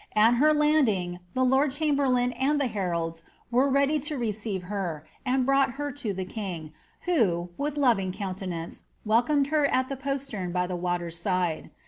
At 0.15 0.37
her 0.41 0.51
landing 0.51 1.19
the 1.35 1.43
lord 1.45 1.69
chamberlain 1.69 2.31
and 2.33 2.59
the 2.59 2.65
heralds 2.65 3.21
were 3.51 3.69
ready 3.69 3.99
to 3.99 4.17
receife 4.17 4.63
her, 4.63 5.05
and 5.27 5.45
brought 5.45 5.73
her 5.73 5.91
to 5.91 6.11
the 6.11 6.25
king, 6.25 6.73
who, 7.01 7.49
with 7.55 7.77
loving 7.77 8.11
countenance, 8.11 8.81
wel 9.05 9.21
comed 9.21 9.47
her 9.53 9.67
at 9.67 9.89
the 9.89 9.95
postern 9.95 10.51
by 10.51 10.65
the 10.65 10.75
water 10.75 11.11
side. 11.11 11.69